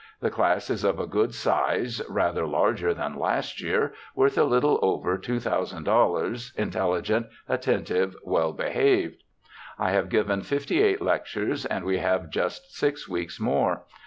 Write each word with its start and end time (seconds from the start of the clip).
The 0.19 0.31
class 0.31 0.71
is 0.71 0.83
of 0.83 0.99
a 0.99 1.05
good 1.05 1.31
size, 1.35 2.01
rather 2.09 2.47
larger 2.47 2.91
than 2.91 3.19
last 3.19 3.61
year, 3.61 3.93
worth 4.15 4.35
a 4.35 4.43
little 4.45 4.79
over 4.81 5.15
$2,000, 5.15 6.55
intelligent, 6.57 7.27
attentive, 7.47 8.15
well 8.23 8.51
behaved. 8.51 9.21
I 9.77 9.91
have 9.91 10.09
given 10.09 10.41
fifty 10.41 10.81
eight 10.81 11.03
lectures, 11.03 11.67
and 11.67 11.85
we 11.85 11.99
have 11.99 12.31
just 12.31 12.75
six 12.75 13.07
weeks 13.07 13.39
more. 13.39 13.83